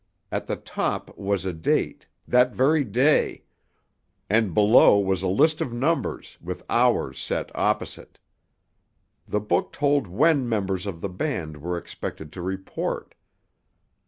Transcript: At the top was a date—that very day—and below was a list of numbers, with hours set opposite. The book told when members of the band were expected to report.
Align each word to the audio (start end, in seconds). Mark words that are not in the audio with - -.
At 0.31 0.47
the 0.47 0.55
top 0.55 1.15
was 1.15 1.45
a 1.45 1.53
date—that 1.53 2.55
very 2.55 2.83
day—and 2.83 4.51
below 4.55 4.97
was 4.99 5.21
a 5.21 5.27
list 5.27 5.61
of 5.61 5.71
numbers, 5.73 6.39
with 6.41 6.63
hours 6.71 7.19
set 7.19 7.55
opposite. 7.55 8.17
The 9.27 9.39
book 9.41 9.71
told 9.71 10.07
when 10.07 10.49
members 10.49 10.87
of 10.87 11.01
the 11.01 11.09
band 11.09 11.57
were 11.57 11.77
expected 11.77 12.33
to 12.33 12.41
report. 12.41 13.13